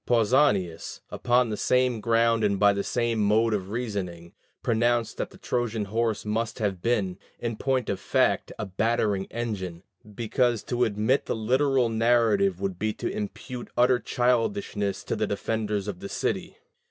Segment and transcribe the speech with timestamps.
[0.07, 5.37] Pausanias, upon the same ground and by the same mode of reasoning, pronounced that the
[5.37, 9.83] Trojan horse must have been, in point of fact, a battering engine,
[10.15, 15.87] because to admit the literal narrative would be to impute utter childishness to the defenders
[15.87, 16.57] of the city.